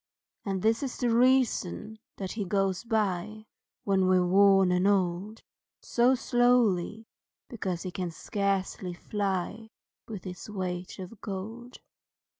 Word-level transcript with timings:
And 0.45 0.63
this 0.63 0.81
is 0.81 0.97
the 0.97 1.11
reason 1.13 1.99
that 2.17 2.31
he 2.31 2.43
goes 2.43 2.83
by, 2.83 3.45
When 3.83 4.07
we're 4.07 4.25
worn 4.25 4.71
and 4.71 4.87
old, 4.87 5.43
So 5.83 6.15
slowly, 6.15 7.05
because 7.49 7.83
he 7.83 7.91
can 7.91 8.09
scarcely 8.09 8.95
fly 8.95 9.69
With 10.07 10.23
his 10.23 10.49
weight 10.49 10.97
of 10.97 11.21
gold. 11.21 11.81